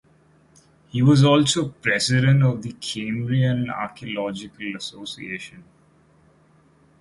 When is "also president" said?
1.23-2.41